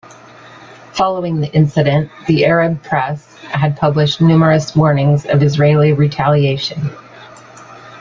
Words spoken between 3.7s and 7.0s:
published numerous warnings of Israeli retaliation.